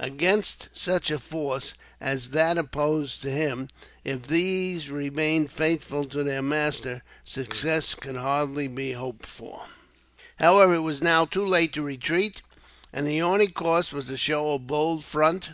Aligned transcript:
Against 0.00 0.70
such 0.76 1.12
a 1.12 1.18
force 1.20 1.74
as 2.00 2.30
that 2.30 2.58
opposed 2.58 3.22
to 3.22 3.30
him, 3.30 3.68
if 4.02 4.26
these 4.26 4.90
remained 4.90 5.52
faithful 5.52 6.04
to 6.06 6.24
their 6.24 6.42
master, 6.42 7.04
success 7.24 7.94
could 7.94 8.16
hardly 8.16 8.66
be 8.66 8.94
hoped 8.94 9.26
for. 9.26 9.68
However, 10.40 10.74
it 10.74 10.80
was 10.80 11.02
now 11.02 11.24
too 11.24 11.46
late 11.46 11.72
to 11.74 11.82
retreat, 11.82 12.42
and 12.92 13.06
the 13.06 13.22
only 13.22 13.46
course 13.46 13.92
was 13.92 14.08
to 14.08 14.16
show 14.16 14.54
a 14.54 14.58
bold 14.58 15.04
front. 15.04 15.50